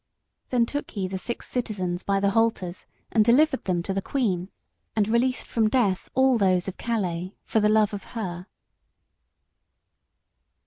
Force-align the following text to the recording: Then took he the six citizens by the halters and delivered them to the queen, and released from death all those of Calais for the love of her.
Then 0.49 0.65
took 0.65 0.89
he 0.89 1.07
the 1.07 1.19
six 1.19 1.47
citizens 1.47 2.01
by 2.01 2.19
the 2.19 2.31
halters 2.31 2.87
and 3.11 3.23
delivered 3.23 3.65
them 3.65 3.83
to 3.83 3.93
the 3.93 4.01
queen, 4.01 4.49
and 4.95 5.07
released 5.07 5.45
from 5.45 5.69
death 5.69 6.09
all 6.15 6.39
those 6.39 6.67
of 6.67 6.75
Calais 6.75 7.35
for 7.45 7.59
the 7.59 7.69
love 7.69 7.93
of 7.93 8.03
her. 8.17 8.47